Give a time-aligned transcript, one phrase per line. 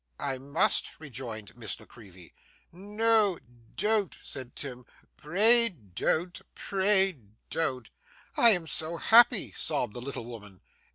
[0.19, 2.33] 'I must,' rejoined Miss La Creevy.
[2.71, 3.37] 'No,
[3.75, 4.83] don't,' said Tim.
[5.15, 7.19] 'Please don't; pray
[7.51, 7.91] don't.'
[8.35, 10.61] 'I am so happy!' sobbed the little woman.